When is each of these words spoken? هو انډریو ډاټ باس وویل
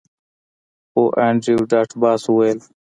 هو 0.93 1.03
انډریو 1.27 1.59
ډاټ 1.71 1.89
باس 2.01 2.21
وویل 2.27 2.59